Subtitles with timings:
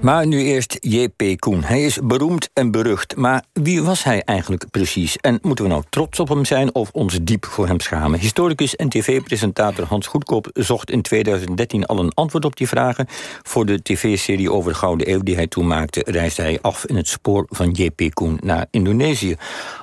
[0.00, 1.40] Maar nu eerst J.P.
[1.40, 1.64] Koen.
[1.64, 3.16] Hij is beroemd en berucht.
[3.16, 5.16] Maar wie was hij eigenlijk precies?
[5.16, 8.18] En moeten we nou trots op hem zijn of ons diep voor hem schamen?
[8.18, 13.06] Historicus en tv-presentator Hans Goedkoop zocht in 2013 al een antwoord op die vragen.
[13.42, 16.02] Voor de tv-serie over de Gouden Eeuw die hij toen maakte...
[16.06, 18.14] reisde hij af in het spoor van J.P.
[18.14, 19.36] Koen naar Indonesië.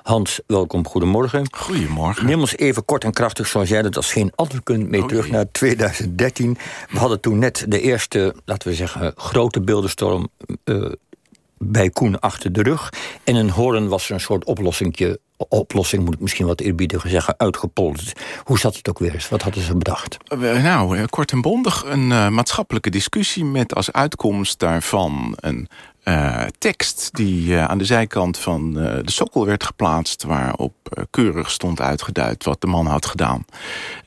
[0.03, 1.45] Hans, welkom, goedemorgen.
[1.51, 2.25] Goedemorgen.
[2.25, 4.89] Neem ons even kort en krachtig, zoals jij dat als geen antwoord kunt...
[4.89, 6.57] mee Oh, terug naar 2013.
[6.89, 9.61] We hadden toen net de eerste, laten we zeggen, grote
[10.63, 10.91] eh,
[11.57, 12.93] bij Koen achter de rug.
[13.23, 18.19] En in Hoorn was een soort oplossingje, oplossing moet ik misschien wat eerbiediger zeggen, uitgepolderd.
[18.43, 19.29] Hoe zat het ook weer eens?
[19.29, 20.17] Wat hadden ze bedacht?
[20.27, 23.45] Eh, Nou, eh, kort en bondig een maatschappelijke discussie...
[23.45, 25.67] met als uitkomst daarvan een
[26.57, 27.02] tekst...
[27.13, 30.23] die eh, aan de zijkant van eh, de sokkel werd geplaatst...
[30.23, 33.45] waarop eh, keurig stond uitgeduid wat de man had gedaan.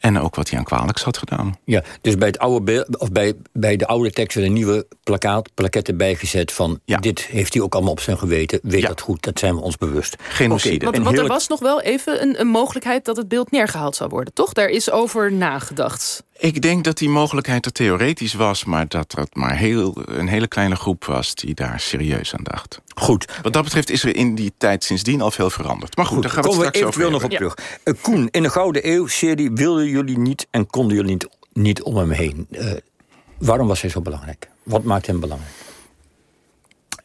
[0.01, 1.56] En ook wat hij aan kwalijks had gedaan.
[1.65, 4.87] Ja, dus bij, het oude beeld, of bij, bij de oude tekst werd een nieuwe
[5.02, 6.98] plakkaat, plaketten bijgezet van Ja.
[6.98, 8.59] dit heeft hij ook allemaal op zijn geweten.
[8.62, 8.88] Weet Ja.
[8.88, 10.16] dat goed, dat zijn we ons bewust.
[10.29, 10.74] Genocide.
[10.74, 13.51] Oké, Want, en want er was nog wel even een, een mogelijkheid dat het beeld
[13.51, 14.52] neergehaald zou worden, toch?
[14.52, 16.24] Daar is over nagedacht.
[16.38, 18.65] Ik denk dat die mogelijkheid er theoretisch was...
[18.65, 22.80] maar dat het maar heel, een hele kleine groep was die daar serieus aan dacht.
[23.01, 25.97] Goed, Wat dat betreft is er in die tijd sindsdien al veel veranderd.
[25.97, 27.79] Maar goed, Goed, daar gaan we het komen we straks over eventueel nog op terug.
[27.83, 31.97] Eh, Koen, in de Gouden Eeuw-serie wilden jullie niet en konden jullie niet, niet om
[31.97, 32.47] hem heen.
[32.51, 32.73] Eh,
[33.39, 34.49] waarom was hij zo belangrijk?
[34.63, 35.52] Wat maakt hem belangrijk?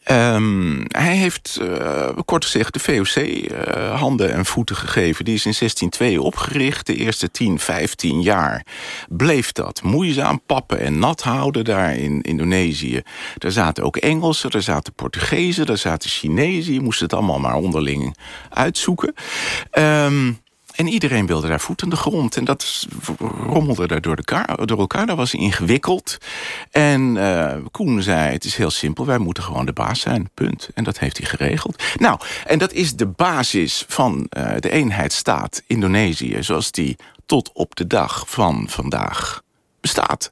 [0.03, 5.25] Ehm, hij heeft, eh, kort gezegd, de VOC eh, handen en voeten gegeven.
[5.25, 6.85] Die is in 1602 opgericht.
[6.85, 8.65] De eerste 10, 15 jaar
[9.09, 13.01] bleef dat moeizaam pappen en nat houden daar in Indonesië.
[13.37, 16.73] Daar zaten ook Engelsen, daar zaten Portugezen, daar zaten Chinezen.
[16.73, 18.17] Je moest het allemaal maar onderling
[18.49, 19.13] uitzoeken.
[19.71, 20.31] Ehm
[20.75, 22.37] en iedereen wilde daar voet aan de grond.
[22.37, 22.87] En dat
[23.45, 25.05] rommelde daar door, elkaar, door elkaar.
[25.05, 26.17] Dat was ingewikkeld.
[26.71, 29.05] En eh, Koen zei, het is heel simpel.
[29.05, 30.29] Wij moeten gewoon de baas zijn.
[30.33, 30.69] Punt.
[30.73, 31.83] En dat heeft hij geregeld.
[31.95, 36.37] Nou, en dat is de basis van eh, de eenheidsstaat Indonesië...
[36.43, 39.41] zoals die tot op de dag van vandaag
[39.81, 40.31] bestaat.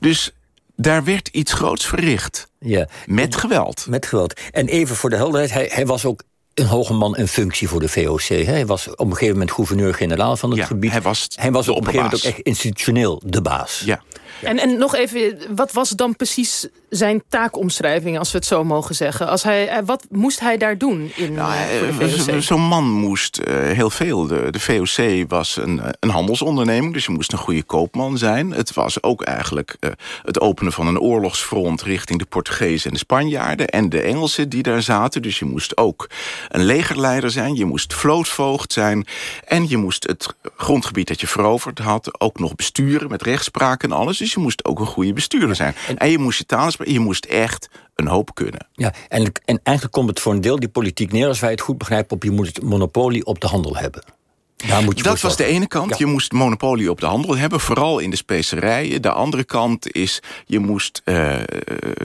[0.00, 0.32] Dus
[0.76, 2.48] daar werd iets groots verricht.
[2.58, 3.86] Ja, Met geweld.
[3.88, 4.40] met geweld.
[4.52, 6.22] En even voor de helderheid, hij, hij was ook
[6.56, 8.22] een hoge man in functie voor de VOC.
[8.22, 8.42] hè?
[8.44, 10.90] Hij was op een gegeven moment gouverneur-generaal van het Ja, gebied.
[10.90, 13.82] hij was hij was op een gegeven moment ook echt institutioneel de baas.
[13.84, 14.02] Ja.
[14.42, 18.94] En, en nog even, wat was dan precies zijn taakomschrijving, als we het zo mogen
[18.94, 19.28] zeggen?
[19.28, 22.60] Als hij, eh, wat moest hij daar doen in Nou, eh, voor de eh, Zo'n
[22.60, 24.26] man moest eh, heel veel.
[24.26, 28.50] De, de VOC was een, een handelsonderneming, dus je moest een goede koopman zijn.
[28.50, 29.90] Het was ook eigenlijk eh,
[30.22, 31.82] het openen van een oorlogsfront...
[31.82, 35.22] richting de Portugezen en de Spanjaarden en de Engelsen die daar zaten.
[35.22, 36.08] Dus je moest ook
[36.48, 39.06] een legerleider zijn, je moest vlootvoogd zijn...
[39.44, 43.10] en je moest het grondgebied dat je veroverd had ook nog besturen...
[43.10, 45.74] met rechtspraak en alles, dus je moest ook een goede bestuurder zijn.
[45.96, 48.66] En je moest je taal spreken, je moest echt een hoop kunnen.
[48.72, 51.60] Ja, en, en eigenlijk komt het voor een deel die politiek neer, als wij het
[51.60, 54.15] goed begrijpen, op je moet het monopolie op de handel hebben.
[54.56, 55.90] Daar moet je Dat was de ene kant.
[55.90, 55.96] Ja.
[55.98, 59.02] Je moest monopolie op de handel hebben, vooral in de specerijen.
[59.02, 61.14] De andere kant is, je moest eh,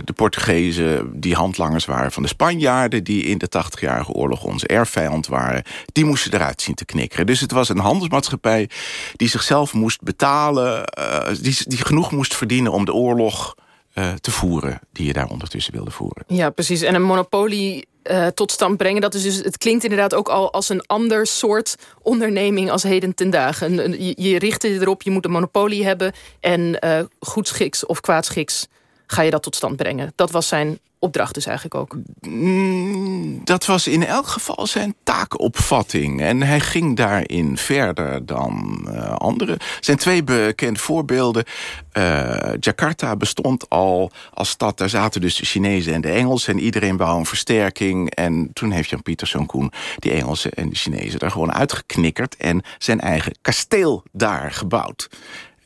[0.03, 1.11] de Portugezen...
[1.19, 3.03] die handlangers waren van de Spanjaarden...
[3.03, 5.63] die in de 80-jarige oorlog onze erfvijand waren...
[5.85, 7.25] die moesten eruit zien te knikkeren.
[7.25, 8.69] Dus het was een handelsmaatschappij
[9.15, 10.85] die zichzelf moest betalen...
[10.85, 13.55] eh, die, die genoeg moest verdienen om de oorlog
[13.93, 14.79] eh, te voeren...
[14.91, 16.23] die je daar ondertussen wilde voeren.
[16.27, 16.81] Ja, precies.
[16.81, 20.53] En een monopolie eh, tot stand brengen, dat is dus, het klinkt inderdaad ook al
[20.53, 24.01] als een ander soort onderneming als heden ten dagen.
[24.03, 28.67] Je, je richt je erop, je moet een monopolie hebben en eh goedschiks of kwaadschiks
[29.11, 30.13] ga je dat tot stand brengen.
[30.15, 31.95] Dat was zijn opdracht dus eigenlijk ook.
[32.19, 36.21] Mm, Dat was in elk geval zijn taakopvatting.
[36.21, 39.57] En hij ging daarin verder dan eh, anderen.
[39.57, 41.43] Er zijn twee bekende voorbeelden.
[41.91, 44.77] Eh, Jakarta bestond al als stad.
[44.77, 46.53] Daar zaten dus de Chinezen en de Engelsen.
[46.53, 48.09] En iedereen wou een versterking.
[48.09, 51.19] En toen heeft Jan Pieterszoon Koen die Engelsen en de Chinezen...
[51.19, 55.09] daar gewoon uitgeknikkerd en zijn eigen kasteel daar gebouwd.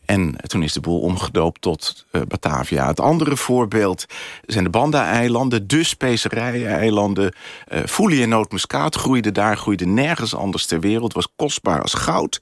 [0.05, 2.87] En toen is de boel omgedoopt tot eh, Batavia.
[2.87, 4.05] Het andere voorbeeld
[4.45, 7.33] zijn de Banda-eilanden, de specerijen-eilanden.
[7.67, 11.13] Eh foelie en nootmuskaat groeiden daar, groeiden nergens anders ter wereld.
[11.13, 12.39] was kostbaar als goud.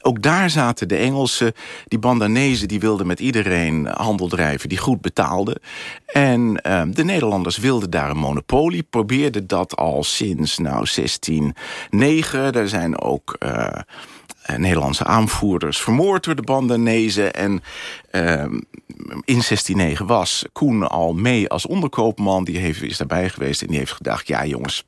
[0.00, 1.52] Ook daar zaten de Engelsen,
[1.84, 2.68] die Bandanezen...
[2.68, 5.60] die wilden met iedereen handel drijven, die goed betaalde.
[6.06, 8.82] En eh, de Nederlanders wilden daar een monopolie.
[8.82, 12.52] Probeerden dat al sinds nou, 1609.
[12.52, 13.36] Er zijn ook...
[13.38, 13.66] eh,
[14.56, 17.32] Nederlandse aanvoerders vermoord door de Bandanezen.
[17.32, 17.62] En
[18.10, 18.52] ehm,
[19.24, 22.44] in 1609 was Koen al mee als onderkoopman.
[22.44, 24.26] Die heeft, is daarbij geweest en die heeft gedacht...
[24.26, 24.84] ja jongens,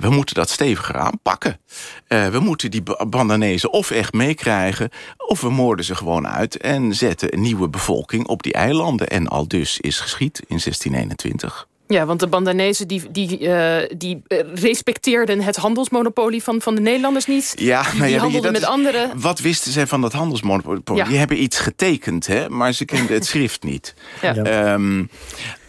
[0.00, 1.60] we moeten dat steviger aanpakken.
[2.08, 4.90] we moeten die Bandanezen of echt meekrijgen...
[5.16, 9.08] of we moorden ze gewoon uit en zetten een nieuwe bevolking op die eilanden.
[9.08, 11.67] En al dus is geschied in 1621.
[11.88, 14.22] Ja, want de Bandanezen die, die, uh, die
[14.54, 17.52] respecteerden het handelsmonopolie van, van de Nederlanders niet.
[17.56, 19.10] Ja, die, die handelden met anderen.
[19.20, 21.04] Wat wisten zij van dat handelsmonopolie?
[21.04, 23.94] Die hebben iets getekend, hè, maar ze kenden het schrift niet.
[24.22, 24.72] Ja.
[24.72, 25.10] Um,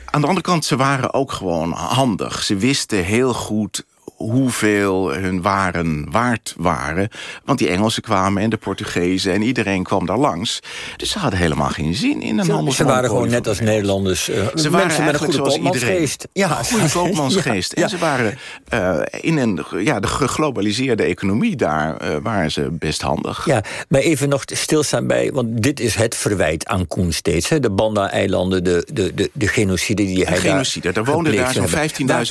[0.05, 2.43] aan de andere kant, ze waren ook gewoon handig.
[2.43, 3.85] Ze wisten heel goed
[4.19, 7.09] hoeveel hun waren waard waren.
[7.45, 10.59] Want die Engelsen kwamen en de Portugezen en iedereen kwam daar langs.
[10.95, 12.73] Dus ze hadden helemaal geen zin in een handel.
[12.73, 14.29] Ze waren gewoon net als Nederlanders.
[14.29, 16.27] Uh, ze waren met een goede koopmansgeest.
[16.33, 17.73] Ja, goede koopmansgeest.
[17.73, 18.37] En ze waren
[18.73, 23.45] uh, in een ja, de geglobaliseerde economie daar uh, waren ze best handig.
[23.45, 27.49] Ja, maar even nog stilstaan bij, want dit is het verwijt aan Koen steeds.
[27.49, 27.59] Hè?
[27.59, 30.91] De Banda-eilanden, de, de, de, de genocide die hij genocide.
[30.91, 31.67] daar Er woonden daar zo'n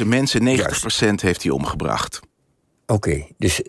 [0.02, 2.20] 15.000 mensen, 90% heeft hij omgebracht omgebracht.
[2.86, 3.62] Oké, dus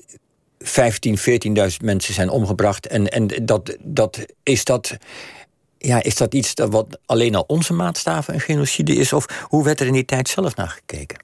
[0.60, 2.88] 15, 14.000 mensen zijn omgebracht.
[2.88, 4.98] En, en dat, dat, is, dat,
[5.78, 9.14] ja, is dat iets dat wat alleen al onze maatstaven een genocide is?
[9.14, 11.24] Of hoe werd er in die tijd zelf naar gekeken?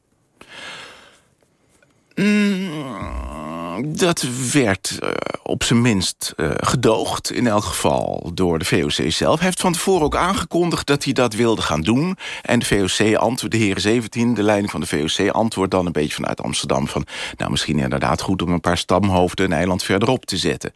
[2.15, 5.10] Mm, dat werd uh,
[5.44, 9.36] op zijn minst uh, gedoogd, in elk geval, door de VOC zelf.
[9.36, 12.18] Hij heeft van tevoren ook aangekondigd dat hij dat wilde gaan doen.
[12.42, 15.30] En de VOC antwoordde, de heren 17, de leiding van de VOC...
[15.30, 17.06] antwoordt dan een beetje vanuit Amsterdam van...
[17.38, 19.45] nou, misschien inderdaad goed om een paar stamhoofden...
[19.45, 20.74] een eiland verderop te zetten.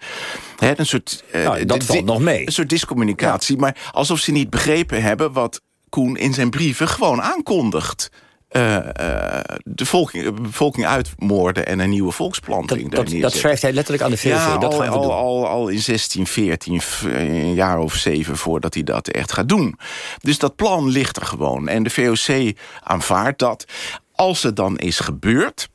[0.57, 2.45] He, een soort, uh, nou, dat valt nog mee.
[2.45, 3.61] Een soort discommunicatie, ja.
[3.61, 5.31] maar alsof ze niet begrepen hebben...
[5.31, 8.09] wat Koen in zijn brieven gewoon aankondigt.
[8.51, 12.91] Uh, uh, de, volking, bevolking uitmoorden en een nieuwe volksplanting.
[12.91, 14.31] Dat, dat, dat schrijft hij letterlijk aan de VOC.
[14.31, 19.07] Ja, dat al, al, al, al, in 1614, een jaar of zeven voordat hij dat
[19.07, 19.79] echt gaat doen.
[20.19, 21.67] Dus dat plan ligt er gewoon.
[21.67, 23.65] En de VOC aanvaardt dat.
[24.11, 25.69] Als het dan is gebeurd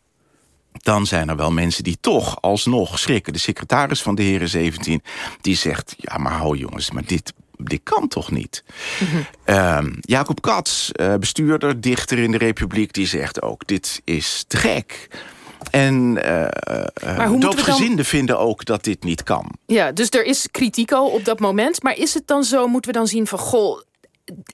[0.82, 3.32] dan zijn er wel mensen die toch alsnog schrikken.
[3.32, 5.02] De secretaris van de heren 17,
[5.40, 5.94] die zegt...
[5.96, 8.64] ja, maar hou jongens, maar dit dit kan toch niet?
[9.46, 12.92] Mm Jacob Katz, uh, bestuurder, dichter in de Republiek...
[12.92, 15.08] die zegt ook, dit is te gek.
[15.70, 16.46] En uh,
[17.40, 18.04] dan...
[18.04, 19.50] vinden ook dat dit niet kan.
[19.66, 21.82] Ja, dus er is kritiek al op dat moment.
[21.82, 23.38] Maar is het dan zo, moeten we dan zien van...
[23.38, 23.80] goh,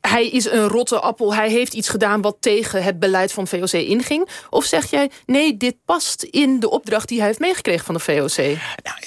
[0.00, 2.20] hij is een rotte appel, hij heeft iets gedaan...
[2.20, 4.28] wat tegen het beleid van VOC inging?
[4.50, 7.08] Of zeg jij, nee, dit past in de opdracht...
[7.08, 8.36] die hij heeft meegekregen van de VOC?
[8.36, 8.98] Nou,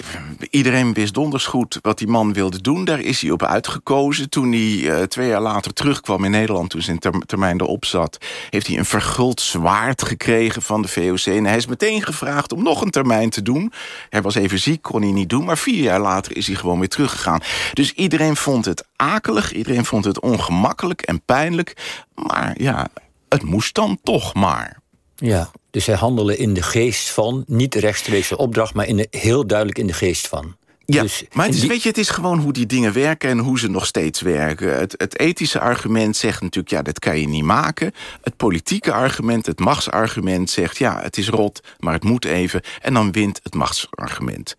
[0.49, 2.85] iedereen wist donders goed wat die man wilde doen.
[2.85, 4.29] Daar is hij op uitgekozen.
[4.29, 6.69] Toen hij uh, twee jaar later terugkwam in Nederland...
[6.69, 8.17] toen zijn termijn erop zat...
[8.49, 11.25] heeft hij een verguld zwaard gekregen van de VOC.
[11.25, 13.73] En hij is meteen gevraagd om nog een termijn te doen.
[14.09, 15.45] Hij was even ziek, kon hij niet doen.
[15.45, 17.41] Maar vier jaar later is hij gewoon weer teruggegaan.
[17.73, 19.53] Dus iedereen vond het akelig.
[19.53, 20.62] Iedereen vond het ongemakkelijk
[21.01, 22.01] en pijnlijk.
[22.15, 22.87] Maar ja,
[23.29, 24.81] het moest dan toch maar.
[25.15, 28.73] Ja, dus zij handelen in de geest van, niet rechtstreeks de opdracht...
[28.73, 30.55] maar in de, heel duidelijk in de geest van.
[30.85, 33.29] Ja, dus maar het is, weet je, het is gewoon hoe die dingen werken...
[33.29, 34.79] en hoe ze nog steeds werken.
[34.79, 37.91] Het, het ethische argument zegt natuurlijk, ja, dat kan je niet maken.
[38.21, 40.77] Het politieke argument, het machtsargument zegt...
[40.77, 42.61] ja, het is rot, maar het moet even.
[42.81, 44.55] En dan wint het machtsargument.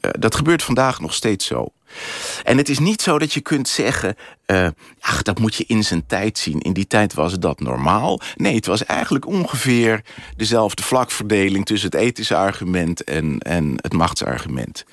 [0.00, 1.72] Uh, dat gebeurt vandaag nog steeds zo.
[2.42, 4.16] En het is niet zo dat je kunt zeggen...
[4.46, 4.68] Uh,
[5.00, 6.60] ach, dat moet je in zijn tijd zien.
[6.60, 8.20] In die tijd was dat normaal.
[8.34, 10.00] Nee, het was eigenlijk ongeveer
[10.36, 11.66] dezelfde vlakverdeling...
[11.66, 14.84] tussen het ethische argument en, en het machtsargument.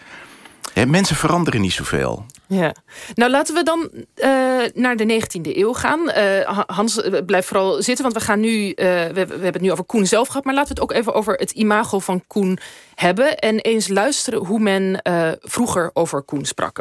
[0.73, 2.25] He, mensen veranderen niet zoveel.
[2.47, 2.75] Ja.
[3.15, 4.05] Nou, laten we dan uh,
[4.73, 5.99] naar de 19e eeuw gaan.
[6.17, 8.71] Uh, Hans, blijf vooral zitten, want we gaan nu...
[8.75, 10.43] We, we, hebben het nu over Koen zelf gehad...
[10.43, 12.57] maar laten we het ook even over het imago van Koen
[12.95, 13.37] hebben...
[13.37, 15.01] en eens luisteren hoe men
[15.41, 16.79] vroeger over Koen sprak.